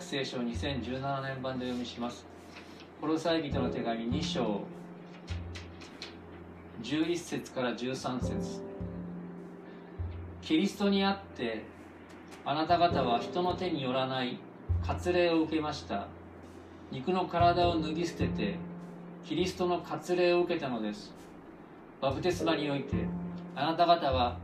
[0.00, 2.26] 聖書2017年版で読みします。
[3.00, 4.62] コロサイ人の手紙2章。
[6.82, 8.62] 11節から13節。
[10.40, 11.64] キリストにあって
[12.44, 14.38] あなた方は人の手によらない
[14.82, 16.08] 割礼を受けました。
[16.90, 18.56] 肉の体を脱ぎ捨てて
[19.24, 21.14] キリストの割礼を受けたのです。
[22.00, 22.96] バプテスマにおいて
[23.54, 24.38] あなた方は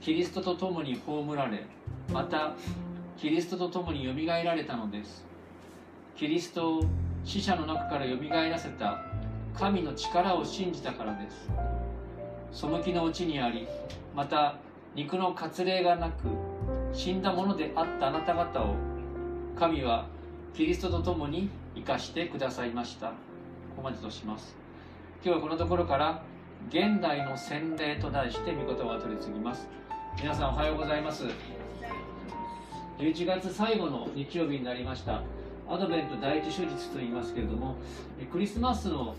[0.00, 1.64] キリストと共に葬られ
[2.12, 2.54] また
[3.18, 5.24] キリストと共によみがえられたのです。
[6.16, 6.80] キリストを
[7.24, 9.04] 死者の中からよみがえらせた
[9.54, 11.50] 神の力を信じたからです。
[12.52, 13.66] 背きのうちにあり
[14.14, 14.56] また
[14.94, 16.28] 肉の割礼がなく
[16.92, 18.74] 死んだものであったあなた方を
[19.58, 20.06] 神は
[20.54, 23.08] キリストと共に生かしてくださいました。
[23.08, 23.14] こ
[23.76, 24.56] こまでとします。
[25.24, 26.22] 今日はこのところから
[26.68, 29.68] 現代の洗礼と題して御言葉を取り次ぎます。
[30.18, 31.24] 皆さんおはようございます。
[32.98, 35.22] 11月最後の日曜日になりました。
[35.68, 37.74] アドベント第一手術と言いますけれども
[38.30, 39.16] クリスマスの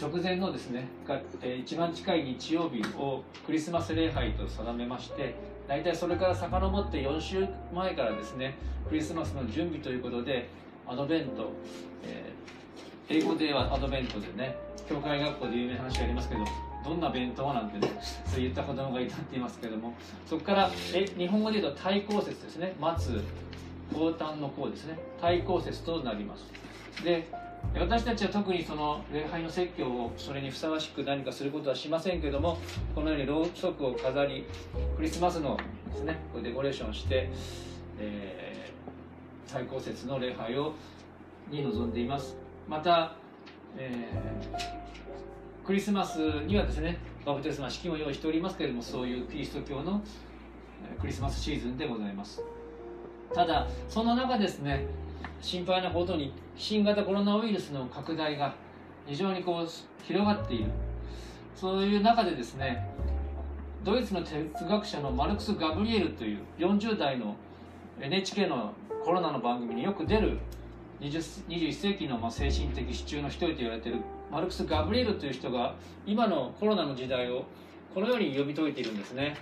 [0.00, 0.86] 直前のですね
[1.60, 5.34] 一番近い日曜日をクリスマス礼拝と定めまして
[5.66, 8.56] 大体それから遡って4週前からですね
[8.88, 10.48] クリスマスの準備ということで
[10.86, 11.50] アドベント、
[12.04, 14.56] えー、英語ではアドベントでね
[14.88, 16.44] 教会学校で有名な話がありますけど
[16.84, 17.92] どんな弁当なんてね
[18.26, 19.94] そう言った子供がいたって言いますけども
[20.26, 22.74] そこからえ日本語で言うと対抗節ですね。
[22.78, 23.22] 待つ
[23.92, 24.98] 高端の項ですね。
[25.20, 26.52] 対抗節となります。
[27.02, 27.26] で
[27.74, 32.58] 私たちは特にその礼拝の説教をそれにふさわしく何かすることはしませんけども
[32.94, 34.44] このようにろうそくを飾り
[34.96, 35.56] クリスマスの
[35.90, 37.30] ですねデコレーションして、
[37.98, 40.74] えー、最高節の礼拝を
[41.50, 42.36] に臨んでいます。
[42.68, 43.14] また、
[43.76, 44.84] えー
[45.64, 50.02] クリスマスにはですねバプテスマ式も用意しておりますけれどもそういうキリスト教の
[51.00, 52.42] クリスマスシーズンでございます。
[53.34, 54.86] ただそんな中ですね
[55.40, 58.54] 心配なことに新型コロナウイルスの拡大が
[59.06, 60.70] 非常にこう広がっている。
[61.56, 62.86] そういう中でですね
[63.84, 67.36] ドイツの哲学者のマルクス・ガブリエルという40代の
[68.00, 68.74] NHK の
[69.04, 70.38] コロナの番組によく出る
[71.00, 74.00] 21世紀のま精神的支柱の一人と言われている
[74.34, 77.44] マルクス・ガブリエルという人が今のコロナの時代を
[77.94, 79.36] このように読み解いているんですね、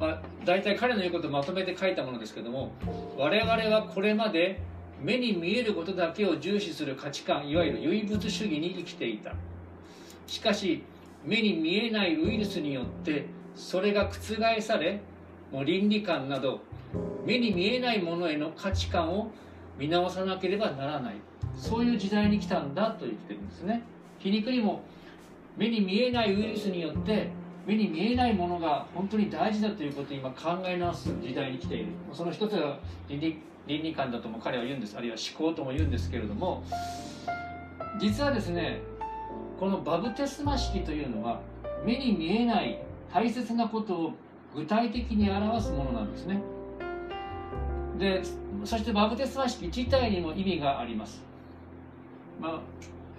[0.00, 2.72] まあ、大体彼の言うことをまとめて書いたものですけども
[3.18, 4.62] 我々はこれまで
[5.02, 9.34] 目に見えることだけを重視する価値観いわゆる唯物主義に生きていた。
[10.26, 10.82] しかし
[11.26, 15.02] 目に見えないウイルスによってそれが覆され
[15.52, 16.60] もう倫理観など
[17.26, 19.30] 目に見えないものへの価値観を
[19.78, 21.16] 見直さなければならない。
[21.56, 23.82] そういう時代に来たんだと言ってるんですね。
[24.18, 24.82] 皮肉にも
[25.56, 27.30] 目に見えないウイルスによって
[27.66, 31.86] 目に見えないものが本当に大事だということを今考え直す時代に来ている。
[32.12, 32.78] その一つは
[33.08, 34.96] 倫理倫理観だとも彼は言うんです。
[34.96, 36.62] あるいは思考とも言うんですけれども。
[38.00, 38.80] 実はですね
[39.58, 41.40] このバブテスマ式というのは
[41.84, 42.80] 目に見えない
[43.12, 44.12] 大切なことを
[44.54, 46.42] 具体的に表すものなんですね。
[47.98, 48.22] で
[48.64, 51.22] そしてバブテスマ式自体にも意味があります。
[52.40, 52.60] まあ、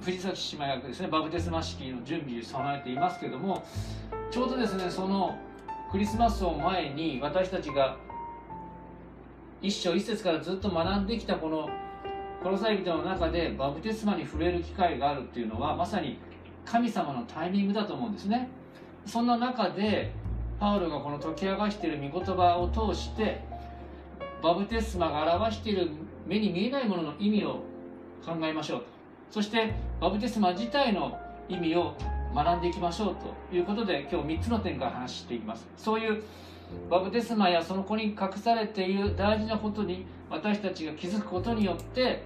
[0.02, 1.08] 藤崎姉妹がですね。
[1.08, 3.64] バプテスマ式の準備を備えていますけども
[4.30, 5.38] ちょうどですねその
[5.92, 7.98] クリスマスを前に私たちが
[9.62, 11.70] 一章一節からずっと学んできたこの
[12.44, 16.20] コロサイ人の中でバプテスマに触れる機会があるっていうのはまさに
[16.66, 18.50] 神様のタイミングだと思うんですね。
[19.06, 20.12] そんな中で
[20.60, 23.44] パウロがこの解き明かしている御言葉を通して
[24.42, 25.90] バプテスマが表している
[26.28, 27.62] 目に見えないものの意味を
[28.26, 28.95] 考えましょうと。
[29.32, 31.18] そしてバプテスマ自体の
[31.50, 31.96] 意味を
[32.34, 35.68] 学んでいきましょうということで今日3つの点から話していきます。
[35.78, 36.24] そういう
[36.90, 42.24] バプテスマやその子に隠されている大事なことに私たちが気づくことによって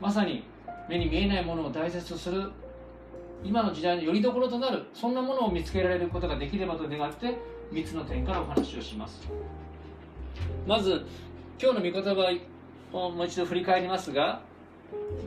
[0.00, 0.44] まさに
[0.88, 2.50] 目に見えないものを大切とする
[3.44, 7.38] 今の時代のよりどころとなるそんなものを見つけられることができればと願って
[7.72, 9.28] 3つの点からお話をします。
[10.66, 11.06] まず
[11.60, 12.38] 今日の御言葉
[12.92, 14.40] をもう一度振り返りますが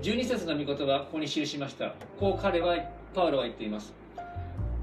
[0.02, 1.96] 12節の御言葉ここに記しました。
[2.20, 2.78] こう彼は
[3.14, 3.94] パウロは言っています。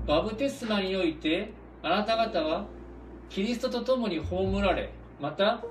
[0.07, 2.65] バブテスマにおいてあなた方は
[3.29, 4.91] キリストと共に葬られ
[5.21, 5.63] また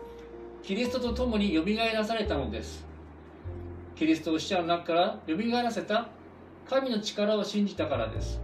[0.64, 2.86] キリストと共によみがえらされたのです。
[3.96, 6.08] キリストを死者の中からよみがえらせた
[6.70, 8.40] 神の力を信じたからです。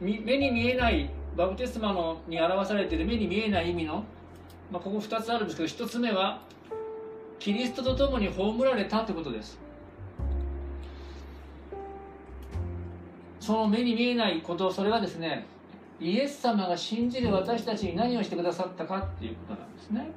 [0.00, 4.04] 目に見えないバプテスマのに表されている目に見えない意味の、
[4.70, 6.40] まあ、ここ2つあるんですけど1つ目は
[7.38, 9.58] キリストと共に葬られたということです。
[13.40, 15.46] その目に見えないことそれはですね
[16.00, 20.10] イエス様が信じる私たちに何をしてくださったかっていうことなんですね。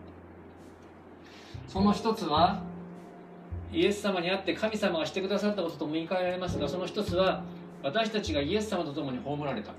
[1.68, 2.64] その一つは
[3.72, 7.44] イエス様にあって神様がしてくださったこととも言い換えられますがその一つは
[7.84, 9.72] 私たちがイエス様と共に葬られた。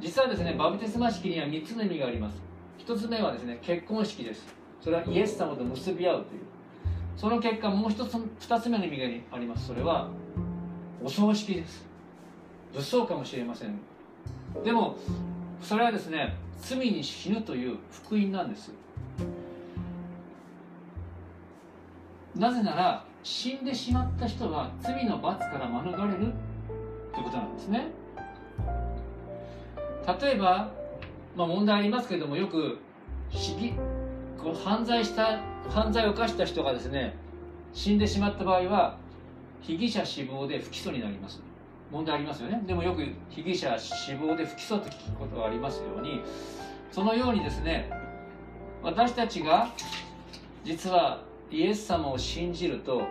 [0.00, 2.40] 実はですねバプテスマ式には3つの意味があります。
[2.78, 4.46] 1つ目はですね結婚式です。
[4.80, 6.40] それはイエス様と結び合うという。
[7.16, 8.98] その結果もう一つ2つ目の意味
[9.30, 9.66] があります。
[9.66, 10.08] それは
[11.02, 11.86] お葬式です。
[12.72, 13.80] 物騒かもしれません。
[14.64, 14.96] でも
[15.60, 18.72] それはですね罪に死ぬという福音なんです。
[22.36, 26.32] なぜなら死んでしまった人は罪の罰から免れる
[27.12, 27.88] ということなんですね。
[30.20, 30.70] 例えば、
[31.36, 32.78] まあ、問題ありますけれどもよく
[34.42, 37.14] こう犯罪した犯罪を犯した人がですね
[37.72, 38.96] 死んでしまった場合は
[39.60, 41.42] 被疑者死亡で不起訴になります。
[41.90, 42.62] 問題ありますよね。
[42.66, 46.22] でもよく被疑者死亡で不起訴と聞くことがありますように
[46.92, 47.90] そのようにですね
[48.82, 49.68] 私たちが
[50.64, 53.06] 実はイエス様を信じると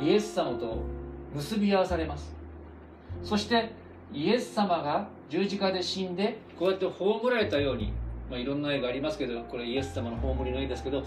[0.00, 0.82] イエス様と
[1.34, 2.34] 結び合わされます。
[3.22, 3.72] そして
[4.12, 7.92] イエス様が十字架で死んでこうやって葬られたように、
[8.32, 11.04] まあ、いろんな絵がありますけどこれイエス様の葬りの絵ですけど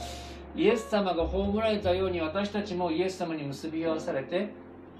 [0.55, 4.49] イエス様が葬られたように私たちもイエス様に結び合わされて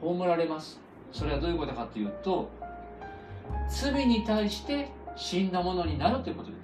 [0.01, 0.79] 葬られます。
[1.11, 2.49] それはどういうことかというと
[3.69, 6.55] 罪に対して死んだものになるということで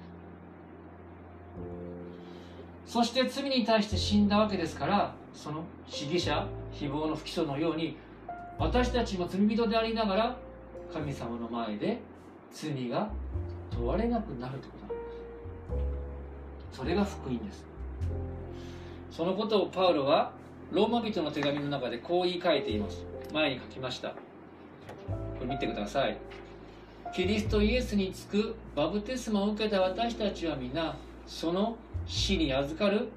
[2.84, 2.92] す。
[2.94, 6.44] そして罪に対して死んだわけですからその市議者
[6.74, 7.96] 誹謗の不起訴のように
[8.58, 10.36] 私たちも罪人でありながら
[10.92, 12.00] 神様の前で
[12.50, 13.08] 罪が
[13.70, 15.01] 問われなくなるということなんです。
[16.72, 17.64] それが福音です。
[19.10, 20.32] そのことをパウロは
[20.70, 23.04] ローマ人の手紙の中でこう言い換えています。
[23.32, 24.10] 前に書きました。
[24.10, 24.16] こ
[25.42, 26.16] れ見てください。
[27.14, 30.96] キリストイエスにつくバブテスマを受けた私たちは皆
[31.26, 31.76] その
[32.06, 33.08] 死に預かる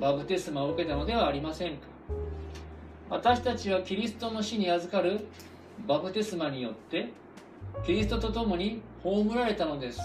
[0.00, 1.86] バブテスマを受けたのではありませんか。
[3.10, 5.26] 私たちはキリストの死に預かる
[5.86, 7.10] バブテスマによって
[7.86, 10.00] キリストと共に葬られたのです。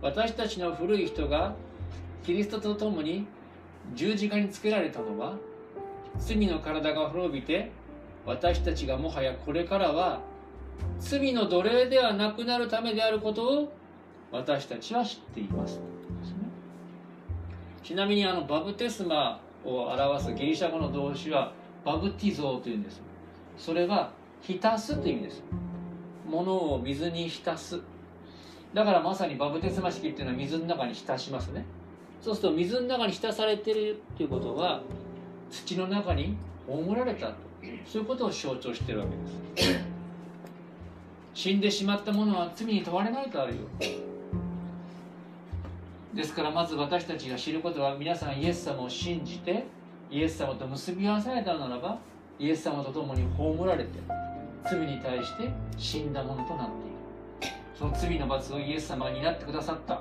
[0.00, 1.54] 私たちの古い人が
[2.24, 3.26] キリストと共に
[3.94, 5.36] 十字架につけられたのは
[6.18, 7.70] 罪の体が滅びて
[8.24, 10.20] 私たちがもはやこれからは
[10.98, 13.72] 罪の奴隷ではなくなるためであることを
[14.32, 15.80] 私たちは知っています、
[17.84, 21.52] ちなみにあのバブテスマを表すギリシャ語の動詞は
[21.84, 23.00] バブティゾーというんです。
[23.56, 24.10] それは
[24.40, 25.42] 浸すという意味です。
[26.28, 27.80] ものを水に浸す。
[28.72, 31.64] だからまさにバブテスマ式っていうのは水の中に浸しますね。
[32.24, 34.80] そうすると水の中に浸されてるっていうことは
[35.50, 36.34] 土の中に
[36.66, 37.34] 葬られたと。
[37.86, 39.06] そういうことを象徴してるわ
[39.56, 39.78] けです。
[41.34, 43.60] 死んでしまったものは罪に問われないとあるよ。
[46.14, 49.66] ですからまず私たちが知ることは皆さんイエス様を信じて
[50.10, 51.98] イエス様と結び合わされたならば
[52.38, 53.90] イエス様と共に葬られて
[54.64, 56.70] 罪に対して死んだものとなっ
[57.40, 57.56] ている。
[57.78, 60.00] その罪の罰をイエス様が担ってくださった。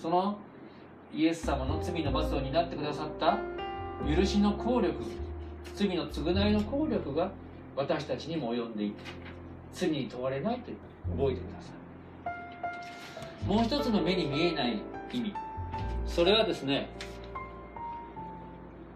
[0.00, 0.38] その
[1.16, 3.38] イエス様の罪の罰を担ってくださった
[4.04, 4.94] 許しの効力
[5.74, 7.30] 罪の償いの効力が
[7.76, 9.02] 私たちにも及んでいて
[9.72, 10.76] 罪に問われないという
[11.16, 11.72] 覚えてくださ
[13.44, 13.46] い。
[13.46, 14.80] もう一つの目に見えない
[15.12, 15.34] 意味。
[16.06, 16.88] それはですね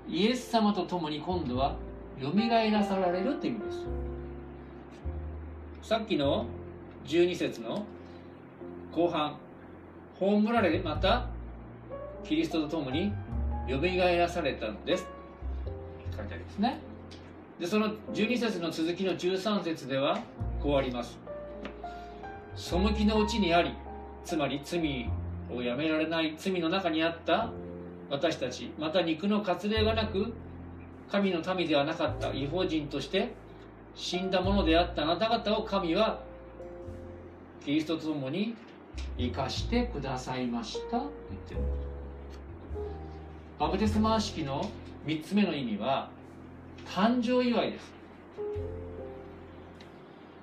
[0.09, 1.77] イエス様と共に今度は
[2.19, 3.87] よみがえらさられるという意味です。
[5.83, 6.47] さっきの
[7.07, 7.85] 12節の
[8.93, 9.37] 後半
[10.19, 11.29] 葬られまた
[12.29, 13.11] キリストと共に
[13.67, 15.07] よみがえらされたのです。
[16.15, 16.79] 書いてありますね。
[17.59, 20.21] でその12節の続きの13節では
[20.63, 21.19] こうあります。
[22.55, 23.73] 背きのうちにあり
[24.27, 25.09] つまり罪
[25.51, 27.51] をやめられない罪の中にあった
[28.11, 30.35] 私たちまた肉の割礼がなく
[31.11, 33.33] 神の民ではなかった違法人として
[33.95, 36.21] 死んだものであったあなた方を神は
[37.65, 38.55] キリストと共に
[39.17, 40.99] 生かしてくださいました。
[40.99, 41.61] と言ってる
[43.59, 44.71] バプテスマ式の
[45.07, 46.09] 3つ目の意味は
[46.87, 47.93] 誕生祝いです。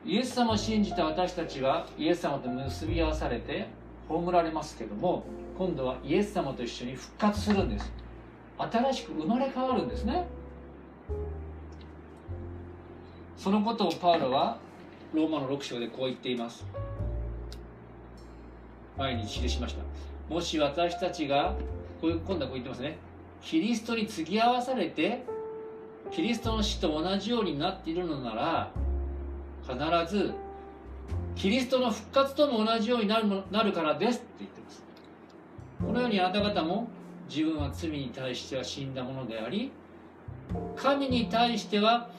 [0.06, 3.68] イエス様を信じた私たちはイエス様と結び合わされて
[4.08, 5.24] 葬られますけども
[5.58, 7.92] 今度はイエス様と一緒に復活するんです。
[8.58, 10.28] 新しく生まれ変わるんですね。
[13.38, 14.58] そのことをパウロは
[15.14, 16.66] ローマの6章でこう言っています。
[18.98, 19.84] 前に記しました。
[20.34, 21.54] もし私たちが
[22.02, 22.98] こう今度はこう言ってますね。
[23.42, 25.24] キリストに継ぎ合わされて
[26.12, 28.72] キリストの死と同じようになっているのなら
[29.68, 30.34] 必ず
[31.36, 34.84] キリストの復活とも同じようになるのなるからですって言ってます。
[35.82, 36.88] このようにあなた方も
[37.30, 39.72] 自分は罪に対しては死んだものであり
[40.76, 42.10] 神に対しては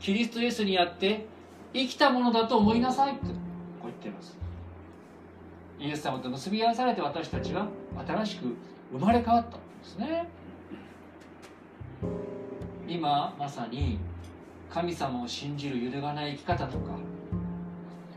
[0.00, 1.26] キリストイエスにあって
[1.72, 3.32] 生きたものだと思いなさいとこ
[3.84, 4.36] う言っています。
[5.78, 7.68] イエス様と結び合わされて私たちは
[8.06, 8.56] 新しく
[8.92, 10.28] 生まれ変わったんですね。
[12.88, 13.98] 今まさに
[14.70, 16.96] 神様を信じる揺るがない生き方とか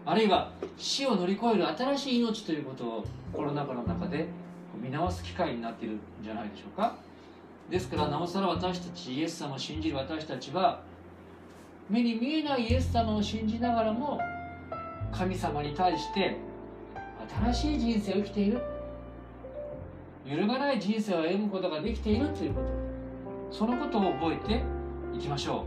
[0.06, 4.28] あるいは死を乗り越える新しい命ということをコロナ禍の中で
[4.82, 6.96] 見直す機会になっているんじゃないでしょうか。
[7.70, 10.82] ですからなおさら私たちイエス様を信じる私たちは
[11.90, 14.20] 目に見えないイエス様を信じながらも
[15.12, 16.38] 神様に対して
[17.44, 18.62] 新しい人生を生きている。
[20.30, 22.68] 揺るがない人生を歩むことができているということ。
[23.52, 24.62] そのことを覚えて
[25.18, 25.66] いきましょ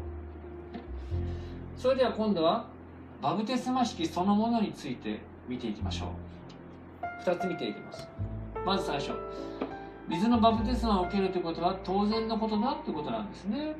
[1.76, 1.80] う。
[1.80, 2.66] それでは今度は
[3.20, 6.12] バブテスマ式そのものについて見ていきましょ
[7.02, 7.28] う。
[7.28, 8.08] 2つ見ていきます。
[8.64, 9.10] まず最初。
[10.08, 13.74] 水のバプテスマを受けるということは当然のことだということなんですね。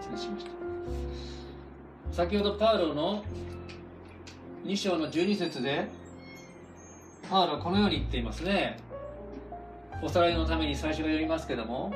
[0.00, 0.50] 失礼しました。
[2.12, 3.24] 先ほどパウロの
[4.64, 5.88] 2章の12節で
[7.30, 8.76] パウロはこのように言っていますね。
[10.02, 11.94] おさらいのために最初が読みますけども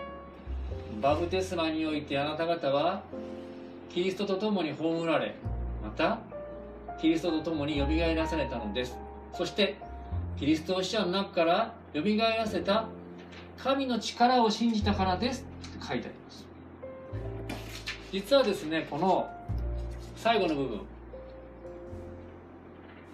[1.00, 3.02] バプテスマにおいてあなた方は
[3.92, 5.34] キリストと共に葬られ
[5.82, 6.20] また
[7.00, 8.96] キリストと共によみがえらされたのです。
[9.32, 9.76] そして
[10.38, 12.86] キリストを死者の中からよみがえらせた
[13.58, 15.44] 神の力を信じたからです。
[15.68, 16.46] って書いてあります。
[18.12, 19.28] 実はですねこの
[20.14, 20.80] 最後の部分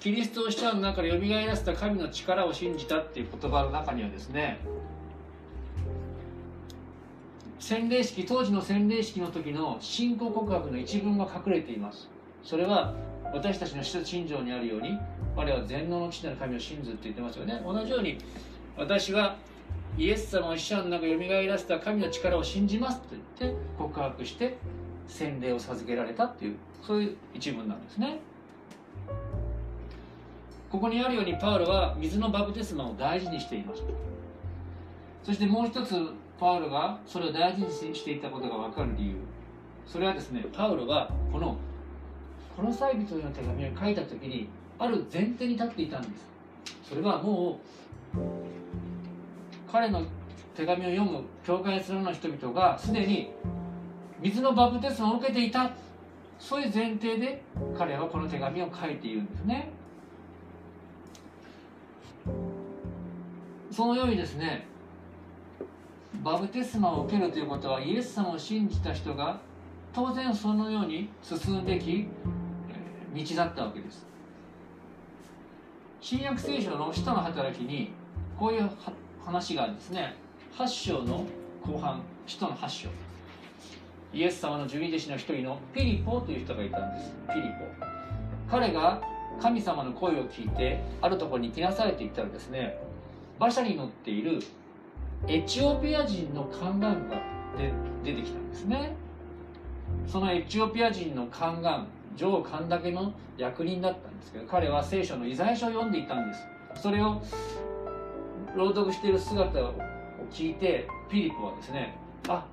[0.01, 4.59] キリストを死者の中からよみがえらせた神の力を信じたっていう言葉の中にはですね
[7.59, 12.09] 洗礼式当時の洗礼式の時の信仰告白の一文が隠れています。
[12.43, 12.95] それは
[13.35, 14.99] 私たちの使徒信条にあるように
[15.37, 17.63] 我は全能の父なる神を信ずって言ってますよね。
[17.63, 18.17] 同じように
[18.79, 19.37] 私は
[19.99, 24.57] イエス様を死者の中よみがえらせた神の力を信じますと言って告白して
[25.07, 28.21] 洗礼を授けられたっていうそういう一文なんですね
[30.71, 33.89] ここにあるようにパウロは水のバプテスマを大事にしていました。
[35.25, 35.95] そしてもう一つ
[36.39, 39.17] パウロがそれを大事にしていたことが分かる理由。
[39.85, 41.57] それはですねパウロはこの
[42.57, 44.49] 「この際人」の手紙を書いた時に
[44.79, 46.29] ある前提に立っていたんです。
[46.89, 47.59] それはも
[48.15, 48.19] う
[49.71, 50.03] 彼の
[50.55, 53.33] 手紙を読む教会するような人々がすでに
[54.21, 55.71] 水のバプテスマを受けていた。
[56.39, 57.43] そういう前提で
[57.77, 59.69] 彼はこの手紙を書いているんですね。
[63.71, 64.67] そのようにですね
[66.23, 69.41] バプテスマを受けるということはイエス様を信じた人が
[69.93, 72.09] 当然そのように進むべき
[73.15, 74.07] 道だったわけです。
[76.01, 77.93] 新約聖書の使徒の働きに
[78.39, 78.71] こういう
[79.25, 80.15] 話があるんですね
[80.57, 81.27] 8章の
[81.63, 82.89] 後半使徒の8章。
[84.13, 87.13] イエス様の十二弟子の一人のピリポという人がいたんです。
[87.29, 87.87] ピリポ。
[88.51, 89.01] 彼が
[89.41, 92.79] 神様の声を聞いてあるところに行きなさいと言ったらですね。
[93.41, 94.39] 馬車に乗っている
[95.27, 97.23] エチオピア人の宦官が
[98.05, 98.95] 出てきたんですね。
[100.07, 106.43] そのエチオピア人の宦官上官だけの役人だったんですけど彼は聖書の遺罪書を読んでいたんです。
[106.83, 107.23] それを
[108.55, 109.73] 朗読している姿を
[110.31, 111.97] 聞いてピリポはですね
[112.29, 112.45] あ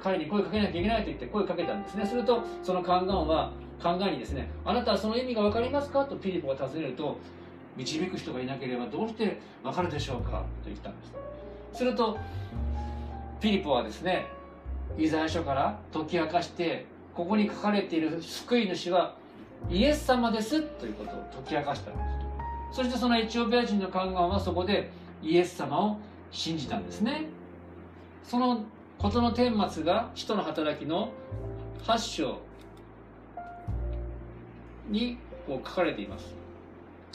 [0.00, 2.06] 彼に声かけなきゃいけないと言って声かけたんですね。
[2.06, 3.52] するとその宦官は
[3.82, 6.04] 宦官にですねあなたはその意味が分かりますか？
[6.04, 7.18] とピリポが尋ねると
[7.76, 10.30] 導く人がいなければどうして分かるでしょうか？
[10.30, 11.04] と言ったんで
[11.72, 11.78] す。
[11.78, 12.16] すると
[13.40, 14.26] ピリポはですね
[14.96, 19.16] イザヤ書から解き明かしてここに書かれている救い主は
[19.68, 22.00] イエス様ですということを解き明かしたんで
[22.70, 22.76] す。
[22.76, 24.90] そしてそのエチオピア人の宦官はそこで
[25.22, 25.96] イエス様を
[26.30, 27.26] 信じたんですね。
[28.22, 28.64] その
[28.98, 31.10] 事の顛末が使徒の働きの
[31.82, 32.38] 8章
[34.88, 36.34] にこう書かれています。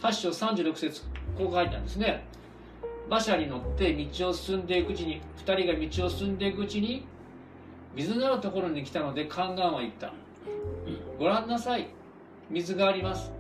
[0.02, 1.02] 8章36節
[1.38, 2.24] こう書いてあるんですね。
[3.08, 7.06] 馬車に乗って道を進んでいくうちに2人が道を進んでいくうちに
[7.96, 10.14] 水のあるところに来たので宦官は言った。
[11.18, 11.88] ご覧なさい。
[12.50, 13.32] 水があります。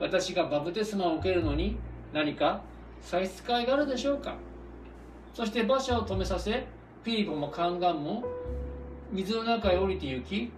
[0.00, 1.76] 私がバプテスマを受けるのに
[2.12, 2.62] 何か
[3.00, 4.34] 差し支えがあるでしょうか。
[5.34, 6.66] そして馬車を止めさせ
[7.04, 8.24] ピリポも宦官も
[9.12, 10.50] 水の中へ降りて行き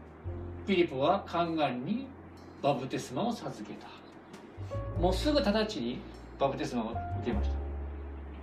[0.66, 2.06] ピリポは宦官に
[2.62, 3.93] バプテスマを授けた。
[5.00, 5.98] もうすぐ直ちに？
[6.38, 7.56] バプテスマを受けました。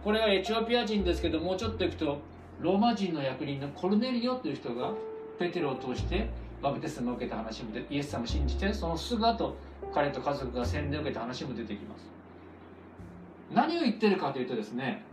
[0.04, 2.20] これはエチオピア人ですけどもうちょっと行くと
[2.60, 4.92] ローマ人の役人のコルネリオという人が
[5.38, 6.30] ペテロを通して
[6.62, 9.56] バプテスマを受けた話もイエス様を信じてそのすぐ後
[9.94, 12.06] 彼と家族が洗礼を受けた話も出てきます。
[13.54, 15.04] 何を言ってるかというとですね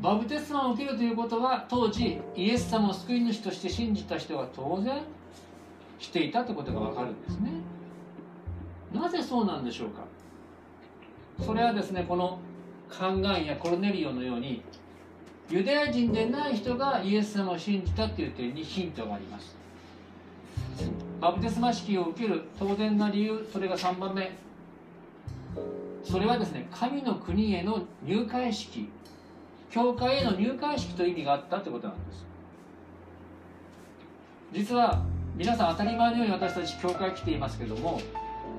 [0.00, 5.02] バプテスマを受けるということは当時イエス様を救い主として信じた人は当然
[5.98, 7.50] していたということが分かるんですね
[8.94, 10.04] なぜそうなんでしょうか？
[11.44, 12.38] それはですねこの
[12.88, 14.62] カンガンやコルネリオのように
[15.50, 19.56] ユダヤ人でない人がイエス様を信じたという点にヒントがあります。
[21.20, 24.30] バプテスマ式を受ける当然な理由それが3番目。
[26.02, 28.88] それはですね神の国への入会式。
[29.70, 32.24] 教会への入会式という意味があったということなんです。
[34.52, 35.02] 実は
[35.36, 38.00] 皆さん当たり前のように私たち教会来ていますけども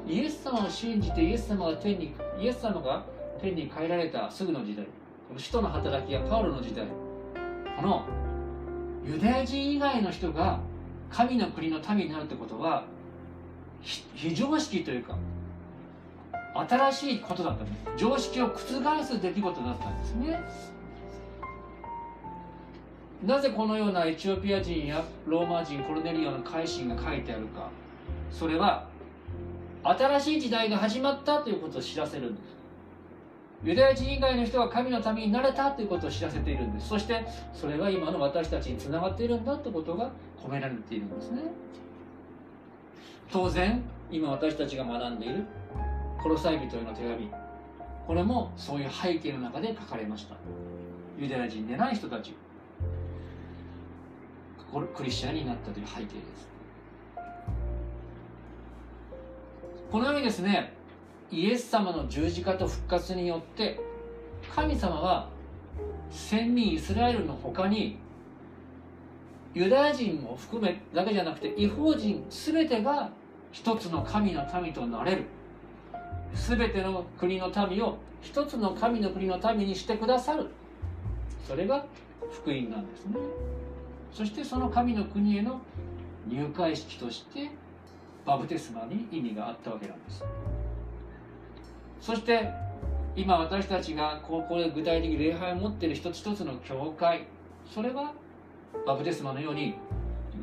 [0.07, 3.03] イエス様を信じてイエス様が天にイエス様が
[3.41, 4.85] 天に帰られたすぐの時代
[5.27, 6.85] この使徒の働きやパウロの時代
[7.75, 8.05] この
[9.05, 10.59] ユダヤ人以外の人が
[11.09, 12.85] 神の国の民になるってことは
[13.81, 15.17] 非常識というか
[16.55, 17.77] 新しいことだったんです。
[17.97, 18.57] 常識を覆
[19.03, 20.39] す出来事だったんですね。
[23.25, 27.69] なぜこのようなエチオピア人やローマ人コルネリオの改心が書いてあるか。
[28.31, 28.87] それは
[29.85, 32.55] 新しい時代が始まったということを知らせるんです。
[33.63, 36.89] ユダヤ人以外の人が神の民になれたということを知らせているんです。
[36.89, 37.23] そして
[37.53, 40.11] それが今の私たちにつながっているんだということが
[40.43, 41.43] 込められているんですね。
[43.31, 45.43] 当然今私たちが学んでいる
[46.21, 47.29] コロサイ人への手紙。
[48.07, 50.35] これもそういう背景の中で書かれました。
[51.19, 52.33] ユダヤ人でない人たち。
[54.93, 56.54] クリスチャンになったという背景です。
[59.91, 60.73] このようにですね
[61.31, 63.79] イエス様の十字架と復活によって
[64.53, 65.29] 神様は
[66.09, 67.97] 先民イスラエルの他に
[69.53, 73.09] ユダヤ人も含めだけじゃなくて違法人全てが
[73.51, 75.23] 一つの神の民となれる。
[76.33, 80.47] 全ての国の民を一つの神の国の民にしてくださる。
[81.47, 81.85] それが
[82.29, 83.15] 福音なんですね。
[84.11, 85.61] そしてその神の国への
[86.27, 87.49] 入会式として
[88.25, 90.23] バプテスマに意味があったわけなんです。
[92.01, 92.49] そして
[93.15, 97.25] 今私たちが高校で具体的に礼拝を持っている一つ一つの教会
[97.65, 98.13] それは
[98.85, 99.75] バプテスマのように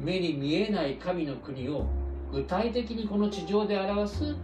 [0.02, 1.86] 目に見えない神の国を
[2.32, 4.36] 具体的にこの地上で表す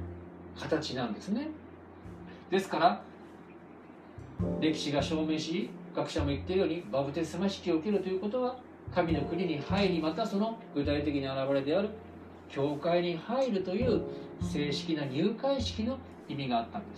[0.57, 1.49] 形なんですね。
[2.51, 3.03] ですから
[4.61, 8.57] 歴史が証明し学者も言ってるようにバプテスマ式を受けるということは
[8.95, 11.89] 神の国に入りまたその具体的な現れである
[12.49, 14.03] 教会に入るという
[14.43, 16.97] 正式な入会式の意味があったんで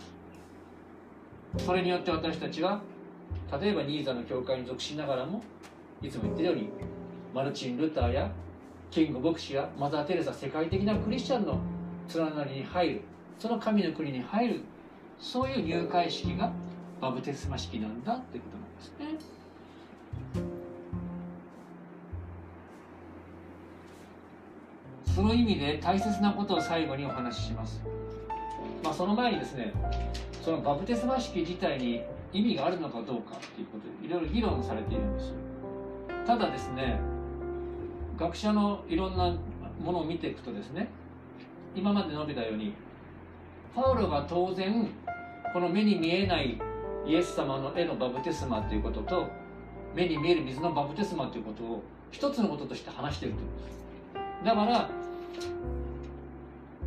[1.58, 2.80] すそれによって私たちは
[3.60, 5.42] 例えばニーザの教会に属しながらも
[6.02, 6.70] いつも言ってるように
[7.34, 8.30] マルチン・ルターや
[8.90, 11.60] キング牧師やマザー・テレサ世界的なクリスチャンの
[12.14, 13.00] 連なりに入る
[13.38, 14.60] その神の国に入る
[15.18, 16.52] そういう入会式が
[17.00, 19.39] バブテスマ式なんだってことなんですね。
[25.14, 27.82] その意味で大切なことを最後にお話しします。
[28.82, 29.72] まあ、その前にですね、
[30.42, 35.34] そのバプテスマ式自体に意味があるのかどうかっていうことでいろいろ議論されているんです。
[36.26, 37.00] ただですね、
[38.18, 39.34] 学者のいろんな
[39.82, 40.88] ものを見ていくとですね、
[41.74, 42.74] 今まで述べたように、
[43.74, 44.88] パウロが当然、
[45.52, 46.60] この目に見えない
[47.06, 49.28] イエス様の絵のバプテスマということと、
[49.94, 53.80] 目に見える水のバプテスマということを一つのこととして話しているというんです。
[54.44, 54.99] だから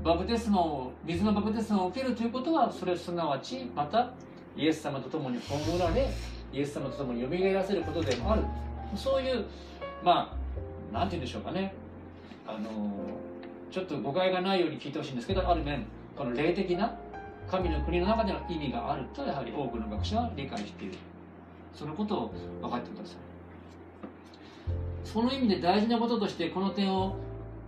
[0.04, 4.12] バプテスマを水のバプテスマを受けるということはそれすなわちまた
[4.56, 6.10] イエス様と共に葬られ
[6.52, 8.44] イエス様と共によみがえらせることでもある。
[8.96, 9.46] そういう
[10.04, 10.38] ま
[10.92, 11.74] あなんて言うんでしょうかね。
[12.46, 12.70] あの
[13.72, 16.96] ちょっと誤解がないように聞いてほしいんですけどある面この霊的な
[17.50, 20.96] 神の国の中での意味があるとやはり多くの学者は理解している。
[21.74, 23.16] そのことを分かってください。
[25.04, 27.16] その意味で大事なこととしてこの点を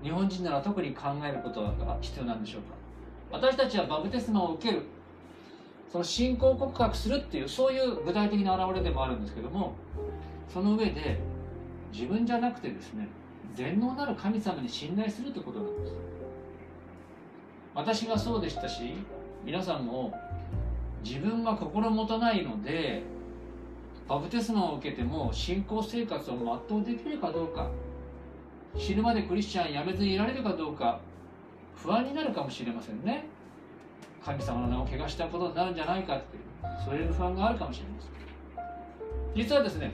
[0.06, 2.76] 日本人なら特に考えることが必要なんでしょうか？
[3.32, 4.84] 私たちはバプテスマを受ける。
[5.92, 9.74] その信仰告白するっていうそういう具体的な表れでもあるんですけども
[10.48, 11.20] その上で
[11.92, 13.08] 自分じゃなくてですね
[13.56, 15.94] 全能なる神様に信頼するということなんです。
[17.74, 18.94] 私がそうでしたし
[19.44, 20.14] 皆さんも
[21.04, 23.04] 自分が心もとないので
[24.08, 27.70] バプテスマを受けても信仰生活を全うできるかどうか
[28.78, 31.00] 死ぬまでクリスチャンやめずにいられるかどうか
[31.76, 33.26] 不安になるかもしれませんね。
[34.24, 36.44] 神様の名を汚したことになるんじゃないかっていう
[36.84, 38.12] そういう不安があるかもしれません。
[39.36, 39.92] 実はですね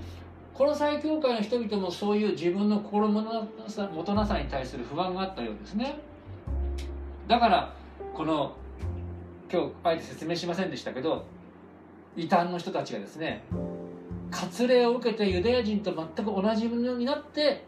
[0.54, 3.24] この最教会の人々もそういう自分の心も
[4.04, 6.00] となさに対する不安があったようですね。
[7.28, 7.74] だから
[8.14, 8.56] この
[9.52, 11.26] 今日あえて説明しませんでしたけど
[12.16, 13.44] 異端の人たちがですね
[14.32, 17.66] 割礼を受けてユダヤ人と全く同じものになって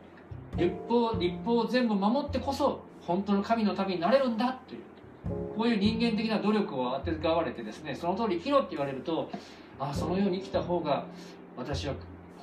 [0.56, 4.82] 立法立法を全部守ってこそ本当の神の民になれるんだという。
[5.56, 9.30] こういう人間的な努力をあてがわれてですねその通り生きろって言われると
[9.80, 11.06] あそのように生きた方が
[11.56, 11.94] 私は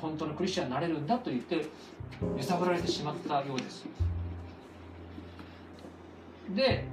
[0.00, 1.66] 本当のクリスチャンになれるんだと言って
[2.38, 3.84] 揺さぶられてしまったようです。
[6.54, 6.86] で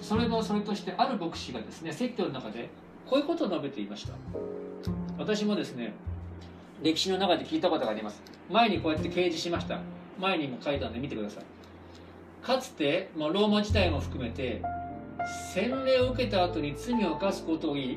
[0.00, 2.70] それのそれとしてある牧師がですね説教の中で
[3.06, 4.14] こういうことを述べていました。
[5.18, 5.92] 私もですね
[6.82, 8.22] 歴史の中で聞いたことがあります。
[8.50, 9.78] 前にこうやって掲示しました。
[10.18, 11.44] 前にも書いたんで見てください。
[12.44, 14.62] かつて、まあ、ローマ時代も含めて
[15.54, 17.96] 洗礼を受けた後に罪を犯すことを嫌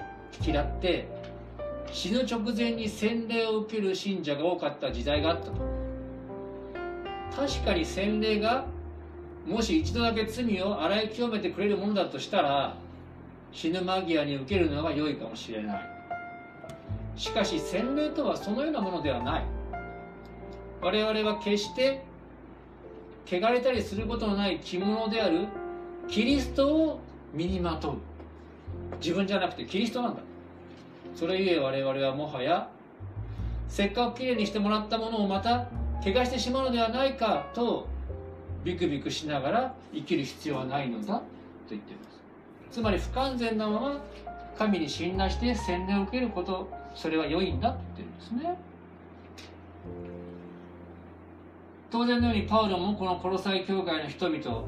[0.64, 1.08] って
[1.92, 5.54] 死ぬ直前に洗礼を受ける信者が多かった時代があったと。
[7.36, 8.66] 確かに洗礼が
[9.46, 12.78] もし一度だけ罪を洗い清めてくれるものだとしたら
[13.52, 15.90] 死ぬ間際に受けるのが良いかもしれない。
[17.16, 19.57] しかし洗礼とはそのようなものではない。
[20.82, 22.04] 我々は決して
[23.26, 25.48] 汚れたりすることのない着物である
[26.08, 27.00] キリストを
[27.34, 27.98] 身にまとう。
[29.02, 30.22] 自分じゃなくてキリストなんだ。
[31.16, 32.70] それゆえ我々はもはや
[33.68, 35.68] せっかくきれいにしてもらったものをまた
[36.04, 37.88] 怪我してしまうのではないかと
[38.64, 41.24] ビクビクしながら生きる必要はないのだと
[41.72, 42.20] 言っています。
[42.72, 44.02] つまり不完全なまま
[44.58, 48.58] 神に信頼して洗礼を受けることそれは良いんだと言って言うんですね。
[51.90, 54.66] 当然のようにパウロもこのコロサイ教会の人々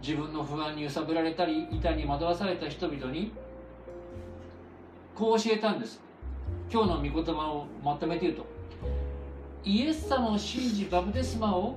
[0.00, 3.32] 自分の不安に揺さぶられたり板に惑わされた人々に
[5.14, 6.00] こう教えたんです。
[6.72, 8.46] 今日の御言葉をまとめて言うと
[9.64, 11.76] イエス様を信じバプテスマを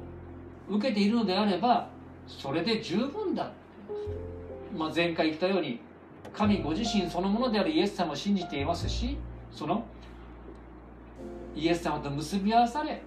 [0.70, 1.90] 受けているのであれば
[2.28, 3.52] それで十分だ、
[4.76, 5.82] まあ、前回言ったように
[6.34, 9.18] 神ご自身そのものであるイエス様を信じていますし
[9.52, 9.86] その
[11.56, 13.02] イエス様と結び合わされ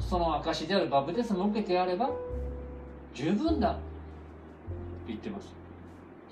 [0.00, 2.10] その証であるバプテスマを受けてやれば
[3.14, 3.78] 十分だと
[5.06, 5.54] 言ってます。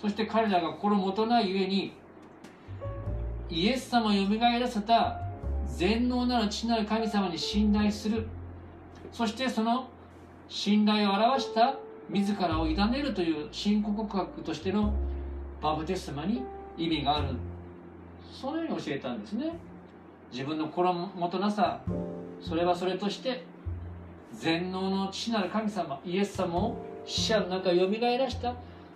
[0.00, 1.92] そして彼らが心もとないゆえに
[3.50, 5.20] イエス様をよみがえらせた
[5.66, 8.26] 全能なる父なる神様に信頼する。
[9.12, 9.88] そしてその
[10.48, 11.74] 信頼を表した
[12.09, 14.92] 自らを委ねるという信仰告白としての
[15.61, 16.42] バプテスマに
[16.76, 17.28] 意味がある。
[18.33, 19.52] そのように教えたんですね。
[20.31, 21.81] 自分の心もとなさ
[22.40, 23.44] それはそれとして
[24.38, 28.55] 全能の父なる神様イエス様を死者の中よみがえらした。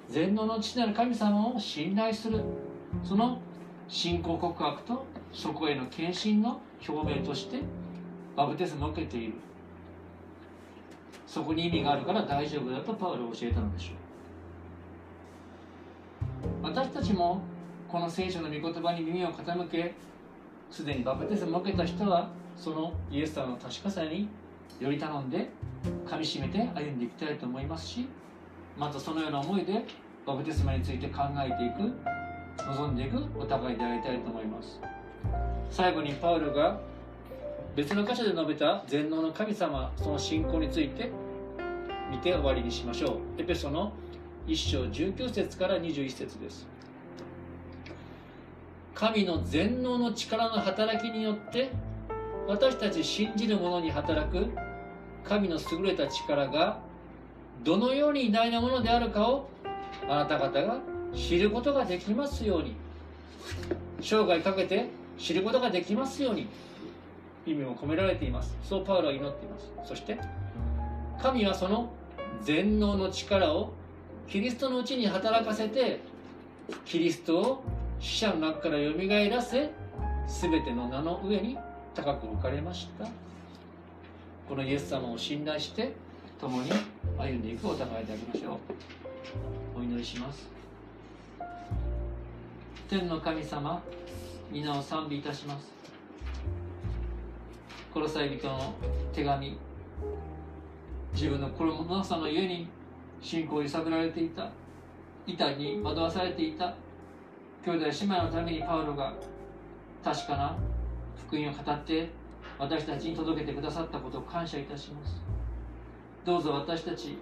[0.08, 2.40] 全能の父なる神様を信頼する。
[3.02, 3.40] その
[3.88, 7.60] 信仰告白とそこへの献身の表明として
[8.36, 9.34] バプテスマを受けている。
[11.26, 13.96] そこに意味があるから大丈夫だとパウロは教えたのでしょう。
[16.62, 17.42] 私たちも
[17.88, 19.94] この聖書の御言葉に耳を傾け
[20.70, 24.28] すでにバプテスマを受けた人はそのイエス様の確かさに
[24.82, 25.48] より頼んで
[26.08, 28.08] かみしめて歩んでいきたいと思いますし
[28.76, 29.84] またそのような思いで
[30.26, 31.92] バプテスマについて考えていく
[32.66, 34.80] 望んでいくお互いでありたいと思います。
[35.70, 36.80] 最後にパウルが
[37.74, 41.10] 別の箇所で述べた全能の神様その信仰について
[42.10, 43.40] 見て終わりにしましょう。
[43.40, 43.92] エペソの
[44.46, 46.66] 1章19節から21節です。
[48.94, 51.70] 神の全能の力の働きによって
[52.46, 54.48] 私たち信じる者に働く
[55.28, 56.80] 神の優れた力が
[57.64, 59.48] どのように偉大なものであるかを
[60.08, 60.78] あなた方が
[61.14, 62.74] 知ることができますように。
[64.00, 66.48] 生涯かけて知ることができますように。
[67.46, 68.56] 意味も込められています。
[68.62, 69.72] そうパウロは祈っています。
[69.84, 70.18] そして
[71.20, 71.92] 神はその
[72.42, 73.72] 全能の力を
[74.28, 76.00] キリストのうちに働かせて
[76.84, 77.64] キリストを
[78.00, 79.70] 死者の中からよみがえらせ
[80.26, 81.58] 全ての名の上に
[81.94, 83.06] 高く置かれました。
[84.48, 85.92] このイエス様を信頼して
[86.40, 86.70] 共に
[87.18, 88.54] 歩んでいくお互いでありましょ
[89.76, 89.80] う。
[89.80, 90.48] お祈りします。
[92.88, 93.82] 天の神様
[94.50, 95.72] 皆を賛美いたします。
[97.94, 98.74] 殺され人の
[99.12, 99.56] 手紙
[101.12, 102.68] 自分の心のなさのゆえに
[103.20, 104.50] 信仰を揺さぶられていた
[105.26, 106.74] 板に惑わされていた
[107.64, 109.14] 兄弟姉妹のためにパウロが
[110.02, 110.56] 確かな
[111.28, 112.10] 福音を語って
[112.58, 115.20] 私たちに届けてくださったことを感謝いたします。
[116.24, 117.18] どうぞ私たち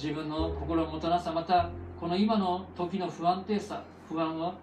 [0.00, 4.54] 自分の心もとなさまたこの今の時の不安定さ不安は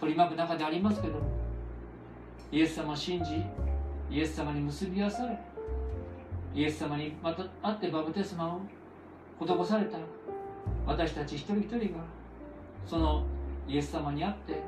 [0.00, 1.20] 取り巻く中でありますけど
[2.50, 3.44] イエス様を信じ
[4.10, 5.38] イエス様に結び合わされ
[6.54, 8.60] イエス様にまた会ってバプテスマを
[9.40, 9.98] 施された
[10.86, 12.04] 私たち一人一人が
[12.86, 13.24] その
[13.68, 14.62] イエス様に会って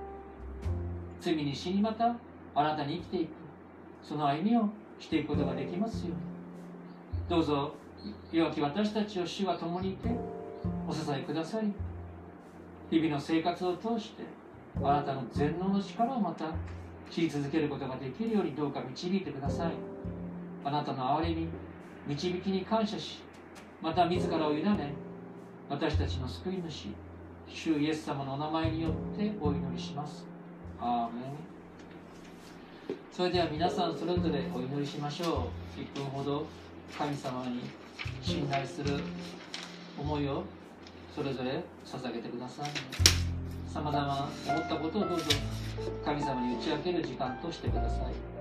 [1.20, 2.16] 罪に死にまた
[2.55, 3.45] あなたに生きていく。
[4.06, 4.68] その歩みを
[5.00, 6.14] していくことができますように。
[7.28, 7.74] どうぞ
[8.30, 10.08] 弱き私たちを主が共にいて
[10.86, 11.72] お支えくださり
[12.88, 14.22] 日々の生活を通して
[14.80, 16.52] あなたの全能の力をまた
[17.10, 19.72] 知り続けることができるようにどうか導いてください。
[20.64, 21.48] あなたの憐れみ
[22.06, 23.22] 導きに感謝し
[23.82, 24.94] また自らを委ね
[25.68, 26.88] 私たちの救い主
[27.48, 30.26] 主イエス様のお名前によってお祈りします。
[30.80, 31.55] アーメン。
[33.12, 35.81] それでは皆さんそれぞれお祈りしましょう。
[35.81, 36.46] 1分ほど
[36.96, 37.62] 神様に
[38.22, 39.01] 信頼する
[39.99, 40.44] 思いを
[41.14, 42.70] それぞれ捧げてください。
[43.72, 45.25] さまざま思ったことをどうぞ
[46.05, 48.36] 神様に打ち明ける時間としてください。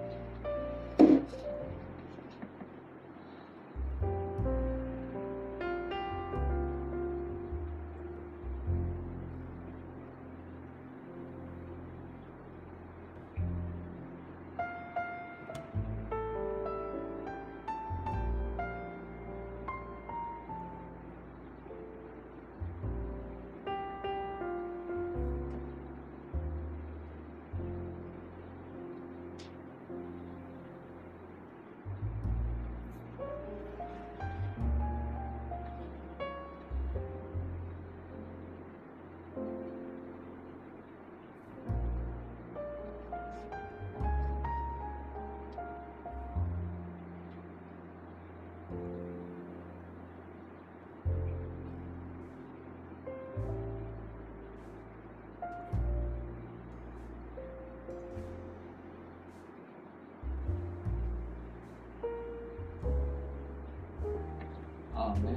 [65.15, 65.33] アーメン